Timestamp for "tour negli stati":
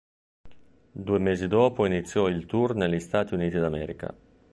2.47-3.35